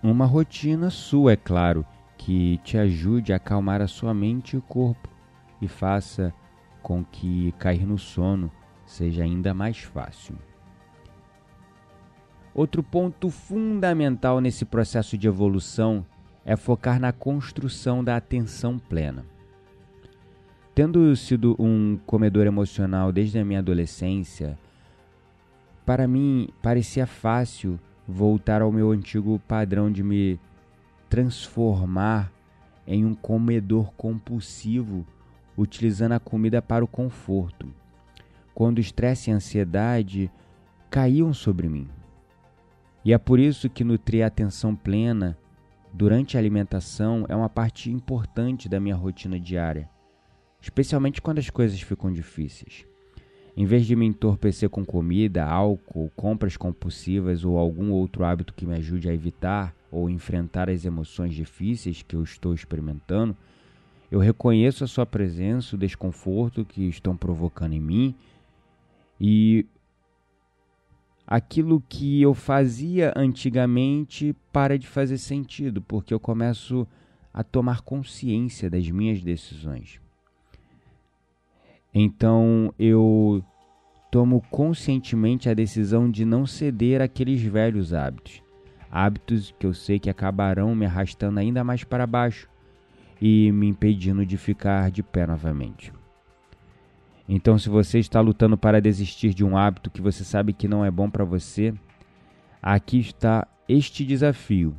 Uma 0.02 0.24
rotina 0.24 0.88
sua, 0.90 1.32
é 1.32 1.36
claro, 1.36 1.84
que 2.16 2.58
te 2.62 2.78
ajude 2.78 3.32
a 3.32 3.36
acalmar 3.36 3.82
a 3.82 3.88
sua 3.88 4.14
mente 4.14 4.52
e 4.52 4.58
o 4.58 4.62
corpo 4.62 5.08
e 5.60 5.66
faça 5.66 6.32
com 6.82 7.04
que 7.04 7.52
cair 7.58 7.84
no 7.84 7.98
sono 7.98 8.50
seja 8.84 9.24
ainda 9.24 9.52
mais 9.52 9.78
fácil. 9.78 10.38
Outro 12.54 12.82
ponto 12.82 13.28
fundamental 13.28 14.40
nesse 14.40 14.64
processo 14.64 15.18
de 15.18 15.26
evolução 15.26 16.06
é 16.46 16.54
focar 16.56 17.00
na 17.00 17.12
construção 17.12 18.04
da 18.04 18.16
atenção 18.16 18.78
plena. 18.78 19.26
Tendo 20.72 21.14
sido 21.16 21.56
um 21.58 21.98
comedor 22.06 22.46
emocional 22.46 23.10
desde 23.10 23.36
a 23.36 23.44
minha 23.44 23.58
adolescência, 23.58 24.56
para 25.84 26.06
mim 26.06 26.48
parecia 26.62 27.04
fácil 27.04 27.80
voltar 28.06 28.62
ao 28.62 28.70
meu 28.70 28.92
antigo 28.92 29.40
padrão 29.48 29.90
de 29.90 30.04
me 30.04 30.38
transformar 31.10 32.30
em 32.86 33.04
um 33.04 33.14
comedor 33.14 33.92
compulsivo, 33.94 35.04
utilizando 35.56 36.12
a 36.12 36.20
comida 36.20 36.62
para 36.62 36.84
o 36.84 36.88
conforto, 36.88 37.66
quando 38.54 38.78
estresse 38.78 39.30
e 39.30 39.32
ansiedade 39.32 40.30
caíam 40.88 41.34
sobre 41.34 41.68
mim. 41.68 41.88
E 43.04 43.12
é 43.12 43.18
por 43.18 43.40
isso 43.40 43.68
que 43.68 43.82
nutrir 43.82 44.22
a 44.22 44.28
atenção 44.28 44.76
plena 44.76 45.36
durante 45.96 46.36
a 46.36 46.40
alimentação 46.40 47.24
é 47.26 47.34
uma 47.34 47.48
parte 47.48 47.90
importante 47.90 48.68
da 48.68 48.78
minha 48.78 48.94
rotina 48.94 49.40
diária, 49.40 49.88
especialmente 50.60 51.22
quando 51.22 51.38
as 51.38 51.48
coisas 51.48 51.80
ficam 51.80 52.12
difíceis. 52.12 52.84
Em 53.56 53.64
vez 53.64 53.86
de 53.86 53.96
me 53.96 54.04
entorpecer 54.04 54.68
com 54.68 54.84
comida, 54.84 55.42
álcool, 55.46 56.12
compras 56.14 56.54
compulsivas 56.54 57.46
ou 57.46 57.56
algum 57.56 57.92
outro 57.92 58.24
hábito 58.26 58.52
que 58.52 58.66
me 58.66 58.74
ajude 58.74 59.08
a 59.08 59.14
evitar 59.14 59.74
ou 59.90 60.10
enfrentar 60.10 60.68
as 60.68 60.84
emoções 60.84 61.32
difíceis 61.32 62.02
que 62.02 62.14
eu 62.14 62.22
estou 62.22 62.52
experimentando, 62.52 63.34
eu 64.10 64.18
reconheço 64.18 64.84
a 64.84 64.86
sua 64.86 65.06
presença, 65.06 65.76
o 65.76 65.78
desconforto 65.78 66.62
que 66.62 66.86
estão 66.86 67.16
provocando 67.16 67.72
em 67.72 67.80
mim 67.80 68.14
e 69.18 69.64
aquilo 71.26 71.82
que 71.88 72.22
eu 72.22 72.32
fazia 72.34 73.12
antigamente 73.16 74.34
para 74.52 74.78
de 74.78 74.86
fazer 74.86 75.18
sentido, 75.18 75.82
porque 75.82 76.14
eu 76.14 76.20
começo 76.20 76.86
a 77.34 77.42
tomar 77.42 77.80
consciência 77.80 78.70
das 78.70 78.88
minhas 78.88 79.20
decisões. 79.20 80.00
Então 81.92 82.72
eu 82.78 83.42
tomo 84.10 84.40
conscientemente 84.50 85.48
a 85.48 85.54
decisão 85.54 86.10
de 86.10 86.24
não 86.24 86.46
ceder 86.46 87.02
àqueles 87.02 87.42
velhos 87.42 87.92
hábitos. 87.92 88.42
Hábitos 88.90 89.54
que 89.58 89.66
eu 89.66 89.74
sei 89.74 89.98
que 89.98 90.08
acabarão 90.08 90.74
me 90.74 90.86
arrastando 90.86 91.40
ainda 91.40 91.64
mais 91.64 91.82
para 91.82 92.06
baixo 92.06 92.48
e 93.20 93.50
me 93.50 93.66
impedindo 93.66 94.24
de 94.24 94.36
ficar 94.36 94.90
de 94.90 95.02
pé 95.02 95.26
novamente. 95.26 95.92
Então, 97.28 97.58
se 97.58 97.68
você 97.68 97.98
está 97.98 98.20
lutando 98.20 98.56
para 98.56 98.80
desistir 98.80 99.34
de 99.34 99.44
um 99.44 99.56
hábito 99.56 99.90
que 99.90 100.00
você 100.00 100.22
sabe 100.22 100.52
que 100.52 100.68
não 100.68 100.84
é 100.84 100.90
bom 100.90 101.10
para 101.10 101.24
você, 101.24 101.74
aqui 102.62 102.98
está 102.98 103.46
este 103.68 104.04
desafio 104.04 104.76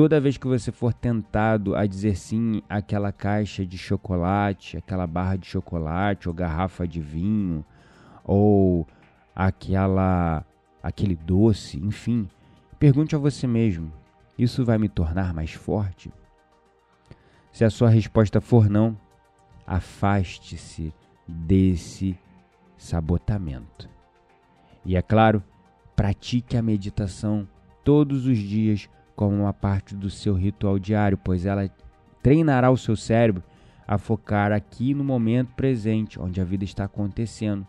Toda 0.00 0.20
vez 0.20 0.38
que 0.38 0.46
você 0.46 0.72
for 0.72 0.94
tentado 0.94 1.74
a 1.74 1.84
dizer 1.84 2.16
sim 2.16 2.62
àquela 2.68 3.12
caixa 3.12 3.66
de 3.66 3.76
chocolate, 3.76 4.78
aquela 4.78 5.06
barra 5.06 5.36
de 5.36 5.46
chocolate 5.46 6.26
ou 6.26 6.34
garrafa 6.34 6.88
de 6.88 7.00
vinho, 7.00 7.62
ou 8.24 8.86
aquela 9.36 10.42
aquele 10.82 11.14
doce, 11.14 11.76
enfim, 11.78 12.26
pergunte 12.78 13.14
a 13.14 13.18
você 13.18 13.46
mesmo: 13.46 13.92
isso 14.38 14.64
vai 14.64 14.78
me 14.78 14.88
tornar 14.88 15.34
mais 15.34 15.52
forte? 15.52 16.10
Se 17.52 17.64
a 17.64 17.68
sua 17.68 17.90
resposta 17.90 18.40
for 18.40 18.70
não, 18.70 18.96
afaste-se 19.66 20.94
desse 21.30 22.18
sabotamento. 22.76 23.88
E 24.84 24.96
é 24.96 25.02
claro, 25.02 25.42
pratique 25.94 26.56
a 26.56 26.62
meditação 26.62 27.46
todos 27.84 28.26
os 28.26 28.38
dias 28.38 28.88
como 29.14 29.36
uma 29.36 29.52
parte 29.52 29.94
do 29.94 30.08
seu 30.08 30.34
ritual 30.34 30.78
diário, 30.78 31.18
pois 31.18 31.44
ela 31.44 31.70
treinará 32.22 32.70
o 32.70 32.76
seu 32.76 32.96
cérebro 32.96 33.42
a 33.86 33.98
focar 33.98 34.52
aqui 34.52 34.94
no 34.94 35.04
momento 35.04 35.54
presente, 35.54 36.18
onde 36.20 36.40
a 36.40 36.44
vida 36.44 36.64
está 36.64 36.84
acontecendo, 36.84 37.66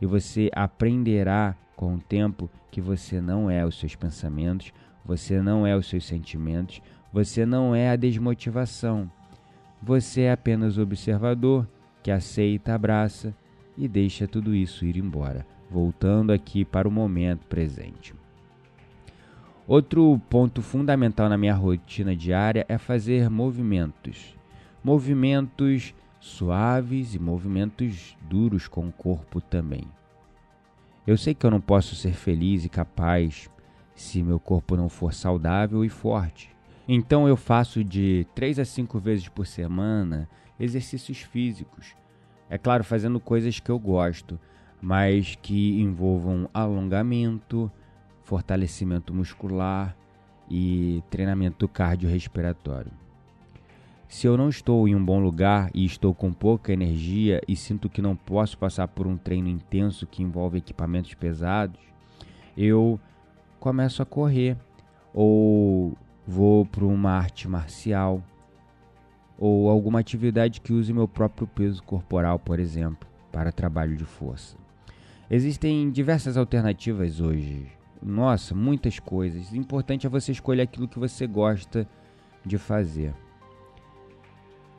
e 0.00 0.06
você 0.06 0.50
aprenderá 0.54 1.56
com 1.74 1.94
o 1.94 2.00
tempo 2.00 2.48
que 2.70 2.80
você 2.80 3.20
não 3.20 3.50
é 3.50 3.64
os 3.64 3.78
seus 3.78 3.94
pensamentos, 3.94 4.72
você 5.04 5.40
não 5.42 5.66
é 5.66 5.76
os 5.76 5.88
seus 5.88 6.06
sentimentos, 6.06 6.80
você 7.12 7.44
não 7.44 7.74
é 7.74 7.90
a 7.90 7.96
desmotivação. 7.96 9.10
Você 9.82 10.22
é 10.22 10.32
apenas 10.32 10.78
observador 10.78 11.68
que 12.06 12.10
aceita, 12.12 12.72
abraça 12.72 13.34
e 13.76 13.88
deixa 13.88 14.28
tudo 14.28 14.54
isso 14.54 14.84
ir 14.84 14.96
embora, 14.96 15.44
voltando 15.68 16.32
aqui 16.32 16.64
para 16.64 16.86
o 16.86 16.90
momento 16.90 17.44
presente. 17.48 18.14
Outro 19.66 20.16
ponto 20.30 20.62
fundamental 20.62 21.28
na 21.28 21.36
minha 21.36 21.52
rotina 21.52 22.14
diária 22.14 22.64
é 22.68 22.78
fazer 22.78 23.28
movimentos. 23.28 24.38
Movimentos 24.84 25.96
suaves 26.20 27.12
e 27.12 27.18
movimentos 27.18 28.16
duros 28.22 28.68
com 28.68 28.86
o 28.86 28.92
corpo 28.92 29.40
também. 29.40 29.82
Eu 31.04 31.18
sei 31.18 31.34
que 31.34 31.44
eu 31.44 31.50
não 31.50 31.60
posso 31.60 31.96
ser 31.96 32.12
feliz 32.12 32.64
e 32.64 32.68
capaz 32.68 33.50
se 33.96 34.22
meu 34.22 34.38
corpo 34.38 34.76
não 34.76 34.88
for 34.88 35.12
saudável 35.12 35.84
e 35.84 35.88
forte. 35.88 36.54
Então 36.86 37.26
eu 37.26 37.36
faço 37.36 37.82
de 37.82 38.24
3 38.32 38.60
a 38.60 38.64
5 38.64 38.96
vezes 39.00 39.28
por 39.28 39.44
semana 39.44 40.28
exercícios 40.58 41.18
físicos. 41.18 41.94
É 42.48 42.56
claro, 42.56 42.84
fazendo 42.84 43.18
coisas 43.18 43.58
que 43.58 43.70
eu 43.70 43.78
gosto, 43.78 44.38
mas 44.80 45.36
que 45.42 45.80
envolvam 45.80 46.48
alongamento, 46.54 47.70
fortalecimento 48.22 49.12
muscular 49.12 49.96
e 50.48 51.02
treinamento 51.10 51.66
cardiorrespiratório. 51.66 52.92
Se 54.08 54.26
eu 54.26 54.36
não 54.36 54.48
estou 54.48 54.86
em 54.86 54.94
um 54.94 55.04
bom 55.04 55.18
lugar 55.18 55.70
e 55.74 55.84
estou 55.84 56.14
com 56.14 56.32
pouca 56.32 56.72
energia 56.72 57.40
e 57.48 57.56
sinto 57.56 57.88
que 57.88 58.00
não 58.00 58.14
posso 58.14 58.56
passar 58.56 58.86
por 58.86 59.06
um 59.06 59.16
treino 59.16 59.48
intenso 59.48 60.06
que 60.06 60.22
envolve 60.22 60.58
equipamentos 60.58 61.12
pesados, 61.14 61.80
eu 62.56 63.00
começo 63.58 64.00
a 64.00 64.06
correr 64.06 64.56
ou 65.12 65.96
vou 66.26 66.64
para 66.64 66.84
uma 66.84 67.10
arte 67.10 67.48
marcial 67.48 68.22
ou 69.38 69.68
alguma 69.68 70.00
atividade 70.00 70.60
que 70.60 70.72
use 70.72 70.92
meu 70.92 71.06
próprio 71.06 71.46
peso 71.46 71.82
corporal, 71.82 72.38
por 72.38 72.58
exemplo, 72.58 73.08
para 73.30 73.52
trabalho 73.52 73.96
de 73.96 74.04
força. 74.04 74.56
Existem 75.30 75.90
diversas 75.90 76.36
alternativas 76.36 77.20
hoje 77.20 77.76
nossa, 78.02 78.54
muitas 78.54 78.98
coisas. 78.98 79.50
O 79.50 79.56
importante 79.56 80.06
é 80.06 80.10
você 80.10 80.32
escolher 80.32 80.62
aquilo 80.62 80.88
que 80.88 80.98
você 80.98 81.26
gosta 81.26 81.88
de 82.44 82.58
fazer. 82.58 83.14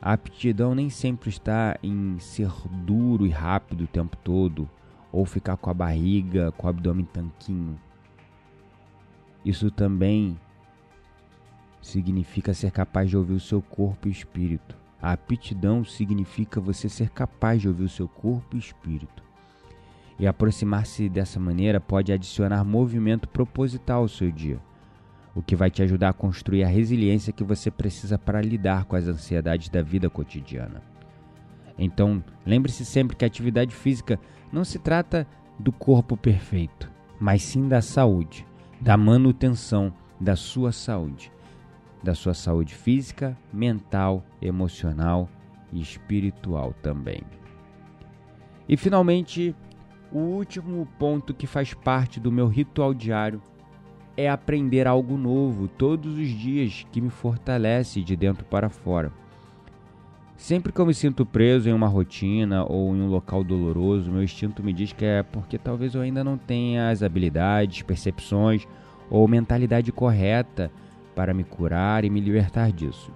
A 0.00 0.12
aptidão 0.12 0.74
nem 0.74 0.88
sempre 0.88 1.28
está 1.28 1.76
em 1.82 2.18
ser 2.20 2.50
duro 2.84 3.26
e 3.26 3.30
rápido 3.30 3.82
o 3.82 3.88
tempo 3.88 4.16
todo, 4.18 4.68
ou 5.10 5.26
ficar 5.26 5.56
com 5.56 5.68
a 5.68 5.74
barriga, 5.74 6.52
com 6.52 6.66
o 6.66 6.70
abdômen 6.70 7.04
tanquinho. 7.04 7.78
Isso 9.44 9.70
também 9.70 10.38
significa 11.80 12.54
ser 12.54 12.70
capaz 12.70 13.08
de 13.08 13.16
ouvir 13.16 13.34
o 13.34 13.40
seu 13.40 13.62
corpo 13.62 14.08
e 14.08 14.10
espírito. 14.10 14.76
A 15.00 15.12
aptidão 15.12 15.84
significa 15.84 16.60
você 16.60 16.88
ser 16.88 17.10
capaz 17.10 17.60
de 17.60 17.68
ouvir 17.68 17.84
o 17.84 17.88
seu 17.88 18.08
corpo 18.08 18.56
e 18.56 18.58
espírito. 18.58 19.22
E 20.18 20.26
aproximar-se 20.26 21.08
dessa 21.08 21.38
maneira 21.38 21.80
pode 21.80 22.12
adicionar 22.12 22.64
movimento 22.64 23.28
proposital 23.28 24.02
ao 24.02 24.08
seu 24.08 24.32
dia, 24.32 24.58
o 25.34 25.40
que 25.42 25.54
vai 25.54 25.70
te 25.70 25.82
ajudar 25.82 26.08
a 26.08 26.12
construir 26.12 26.64
a 26.64 26.68
resiliência 26.68 27.32
que 27.32 27.44
você 27.44 27.70
precisa 27.70 28.18
para 28.18 28.42
lidar 28.42 28.84
com 28.84 28.96
as 28.96 29.06
ansiedades 29.06 29.68
da 29.68 29.80
vida 29.80 30.10
cotidiana. 30.10 30.82
Então, 31.78 32.22
lembre-se 32.44 32.84
sempre 32.84 33.16
que 33.16 33.24
a 33.24 33.28
atividade 33.28 33.72
física 33.72 34.18
não 34.52 34.64
se 34.64 34.80
trata 34.80 35.24
do 35.56 35.70
corpo 35.70 36.16
perfeito, 36.16 36.90
mas 37.20 37.42
sim 37.42 37.68
da 37.68 37.80
saúde, 37.80 38.44
da 38.80 38.96
manutenção 38.96 39.92
da 40.20 40.34
sua 40.34 40.72
saúde, 40.72 41.30
da 42.02 42.14
sua 42.14 42.34
saúde 42.34 42.74
física, 42.74 43.36
mental, 43.52 44.24
emocional 44.40 45.28
e 45.72 45.80
espiritual 45.80 46.74
também. 46.82 47.22
E 48.68 48.76
finalmente, 48.76 49.54
o 50.12 50.18
último 50.18 50.86
ponto 50.98 51.34
que 51.34 51.46
faz 51.46 51.74
parte 51.74 52.20
do 52.20 52.32
meu 52.32 52.46
ritual 52.46 52.94
diário 52.94 53.42
é 54.16 54.28
aprender 54.28 54.86
algo 54.86 55.16
novo 55.16 55.68
todos 55.68 56.18
os 56.18 56.28
dias 56.28 56.86
que 56.90 57.00
me 57.00 57.10
fortalece 57.10 58.02
de 58.02 58.16
dentro 58.16 58.44
para 58.44 58.68
fora. 58.68 59.12
Sempre 60.36 60.72
que 60.72 60.80
eu 60.80 60.86
me 60.86 60.94
sinto 60.94 61.26
preso 61.26 61.68
em 61.68 61.72
uma 61.72 61.88
rotina 61.88 62.64
ou 62.64 62.94
em 62.94 63.00
um 63.00 63.08
local 63.08 63.42
doloroso, 63.42 64.10
meu 64.10 64.22
instinto 64.22 64.62
me 64.62 64.72
diz 64.72 64.92
que 64.92 65.04
é 65.04 65.22
porque 65.22 65.58
talvez 65.58 65.94
eu 65.94 66.00
ainda 66.00 66.22
não 66.22 66.38
tenha 66.38 66.90
as 66.90 67.02
habilidades, 67.02 67.82
percepções 67.82 68.66
ou 69.10 69.26
mentalidade 69.26 69.90
correta 69.90 70.70
para 71.18 71.34
me 71.34 71.42
curar 71.42 72.04
e 72.04 72.10
me 72.10 72.20
libertar 72.20 72.70
disso. 72.70 73.10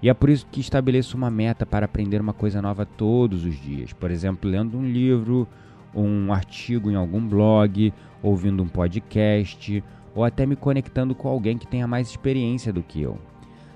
E 0.00 0.08
é 0.08 0.14
por 0.14 0.30
isso 0.30 0.46
que 0.50 0.58
estabeleço 0.58 1.18
uma 1.18 1.30
meta 1.30 1.66
para 1.66 1.84
aprender 1.84 2.18
uma 2.18 2.32
coisa 2.32 2.62
nova 2.62 2.86
todos 2.86 3.44
os 3.44 3.60
dias. 3.60 3.92
Por 3.92 4.10
exemplo, 4.10 4.50
lendo 4.50 4.78
um 4.78 4.90
livro, 4.90 5.46
um 5.94 6.32
artigo 6.32 6.90
em 6.90 6.94
algum 6.94 7.20
blog, 7.20 7.92
ouvindo 8.22 8.62
um 8.62 8.68
podcast 8.68 9.84
ou 10.14 10.24
até 10.24 10.46
me 10.46 10.56
conectando 10.56 11.14
com 11.14 11.28
alguém 11.28 11.58
que 11.58 11.66
tenha 11.66 11.86
mais 11.86 12.08
experiência 12.08 12.72
do 12.72 12.82
que 12.82 13.02
eu. 13.02 13.18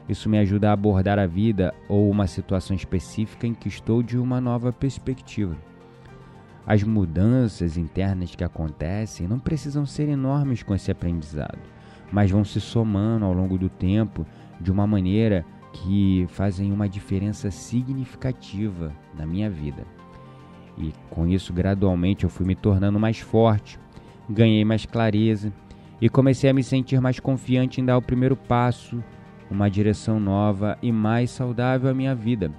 Isso 0.09 0.26
me 0.30 0.38
ajuda 0.38 0.70
a 0.70 0.72
abordar 0.72 1.18
a 1.18 1.26
vida 1.26 1.74
ou 1.87 2.11
uma 2.11 2.26
situação 2.26 2.74
específica 2.74 3.46
em 3.46 3.52
que 3.52 3.68
estou 3.68 4.02
de 4.02 4.16
uma 4.16 4.40
nova 4.40 4.72
perspectiva. 4.72 5.54
As 6.66 6.83
mudanças 6.83 7.76
internas 7.76 8.35
que 8.35 8.42
acontecem 8.42 9.28
não 9.28 9.38
precisam 9.38 9.85
ser 9.85 10.09
enormes 10.09 10.62
com 10.62 10.74
esse 10.74 10.90
aprendizado, 10.90 11.73
mas 12.14 12.31
vão 12.31 12.44
se 12.44 12.61
somando 12.61 13.24
ao 13.24 13.33
longo 13.33 13.59
do 13.59 13.68
tempo 13.68 14.24
de 14.61 14.70
uma 14.70 14.87
maneira 14.87 15.44
que 15.72 16.24
fazem 16.29 16.72
uma 16.72 16.88
diferença 16.88 17.50
significativa 17.50 18.92
na 19.18 19.27
minha 19.27 19.50
vida. 19.50 19.85
E 20.79 20.92
com 21.11 21.27
isso, 21.27 21.53
gradualmente, 21.53 22.22
eu 22.22 22.31
fui 22.31 22.46
me 22.46 22.55
tornando 22.55 23.00
mais 23.00 23.18
forte, 23.18 23.81
ganhei 24.31 24.64
mais 24.64 24.87
clareza 24.87 25.53
e 26.00 26.09
comecei 26.09 26.48
a 26.48 26.55
me 26.55 26.62
sentir 26.62 27.00
mais 27.00 27.18
confiante 27.18 27.81
em 27.81 27.85
dar 27.85 27.96
o 27.96 28.03
primeiro 28.03 28.37
passo, 28.37 29.03
uma 29.50 29.68
direção 29.68 30.20
nova 30.20 30.79
e 30.81 30.92
mais 30.92 31.31
saudável 31.31 31.90
à 31.90 31.94
minha 31.94 32.14
vida. 32.14 32.53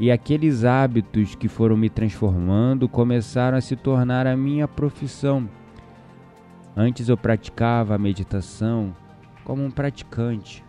E 0.00 0.10
aqueles 0.10 0.64
hábitos 0.64 1.34
que 1.34 1.46
foram 1.46 1.76
me 1.76 1.90
transformando 1.90 2.88
começaram 2.88 3.58
a 3.58 3.60
se 3.60 3.76
tornar 3.76 4.26
a 4.26 4.34
minha 4.34 4.66
profissão. 4.66 5.46
Antes 6.80 7.08
eu 7.08 7.16
praticava 7.16 7.96
a 7.96 7.98
meditação 7.98 8.94
como 9.42 9.64
um 9.64 9.70
praticante. 9.70 10.64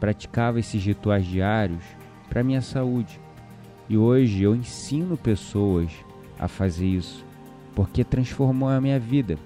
Praticava 0.00 0.58
esses 0.58 0.84
rituais 0.84 1.24
diários 1.24 1.84
para 2.28 2.42
minha 2.42 2.60
saúde. 2.60 3.20
E 3.88 3.96
hoje 3.96 4.42
eu 4.42 4.52
ensino 4.52 5.16
pessoas 5.16 5.92
a 6.36 6.48
fazer 6.48 6.86
isso, 6.86 7.24
porque 7.72 8.02
transformou 8.02 8.68
a 8.68 8.80
minha 8.80 8.98
vida. 8.98 9.38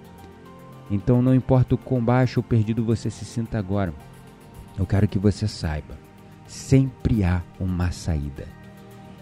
Então 0.90 1.20
não 1.20 1.34
importa 1.34 1.74
o 1.74 1.78
quão 1.78 2.02
baixo 2.02 2.40
ou 2.40 2.44
perdido 2.44 2.82
você 2.82 3.10
se 3.10 3.26
sinta 3.26 3.58
agora, 3.58 3.92
eu 4.78 4.86
quero 4.86 5.06
que 5.06 5.18
você 5.18 5.46
saiba, 5.46 5.94
sempre 6.46 7.22
há 7.22 7.42
uma 7.60 7.92
saída. 7.92 8.48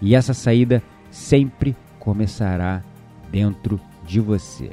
E 0.01 0.15
essa 0.15 0.33
saída 0.33 0.81
sempre 1.11 1.77
começará 1.99 2.81
dentro 3.29 3.81
de 4.07 4.21
você. 4.21 4.71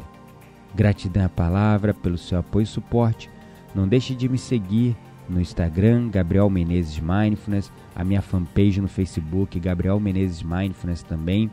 Gratidão 0.75 1.25
à 1.25 1.29
palavra 1.29 1.93
pelo 1.93 2.17
seu 2.17 2.39
apoio 2.39 2.63
e 2.63 2.67
suporte. 2.67 3.29
Não 3.73 3.87
deixe 3.87 4.13
de 4.13 4.27
me 4.27 4.37
seguir 4.37 4.95
no 5.27 5.41
Instagram, 5.41 6.09
Gabriel 6.09 6.49
Menezes 6.49 6.99
Mindfulness, 6.99 7.71
a 7.95 8.03
minha 8.03 8.21
fanpage 8.21 8.81
no 8.81 8.87
Facebook, 8.87 9.59
Gabriel 9.59 9.99
Menezes 9.99 10.43
Mindfulness 10.43 11.03
também. 11.03 11.49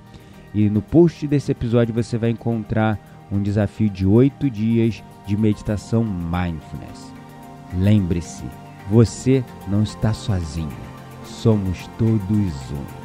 E 0.54 0.68
no 0.68 0.82
post 0.82 1.26
desse 1.26 1.52
episódio 1.52 1.94
você 1.94 2.18
vai 2.18 2.30
encontrar 2.30 2.98
um 3.30 3.42
desafio 3.42 3.88
de 3.88 4.06
oito 4.06 4.50
dias 4.50 5.02
de 5.26 5.36
meditação 5.36 6.04
mindfulness. 6.04 7.12
Lembre-se, 7.78 8.44
você 8.90 9.42
não 9.68 9.82
está 9.82 10.12
sozinho, 10.12 10.68
somos 11.24 11.86
todos 11.98 12.70
um. 12.70 13.01